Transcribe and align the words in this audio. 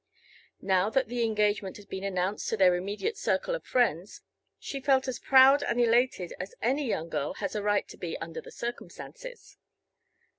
Now 0.63 0.89
that 0.89 1.09
the 1.09 1.21
engagement 1.23 1.77
had 1.77 1.87
been 1.87 2.03
announced 2.03 2.49
to 2.49 2.57
their 2.57 2.73
immediate 2.73 3.17
circle 3.19 3.53
of 3.53 3.63
friends 3.63 4.21
she 4.57 4.81
felt 4.81 5.07
as 5.07 5.19
proud 5.19 5.61
and 5.61 5.79
elated 5.79 6.33
as 6.39 6.55
any 6.59 6.87
young 6.87 7.07
girl 7.07 7.35
has 7.35 7.53
a 7.53 7.61
right 7.61 7.87
to 7.87 7.97
be 7.97 8.17
under 8.17 8.41
the 8.41 8.51
circumstances. 8.51 9.57